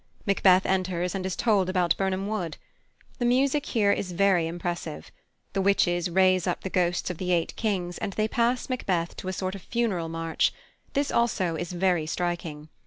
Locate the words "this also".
10.93-11.55